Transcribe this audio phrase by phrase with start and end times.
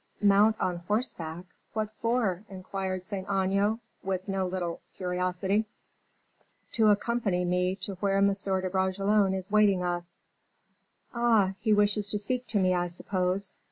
[0.23, 1.45] "Mount on horseback!
[1.73, 5.65] what for?" inquired Saint Aignan, with no little curiosity.
[6.71, 8.33] "To accompany me to where M.
[8.33, 10.19] de Bragelonne is waiting us."
[11.13, 11.53] "Ah!
[11.59, 13.59] he wishes to speak to me, I suppose?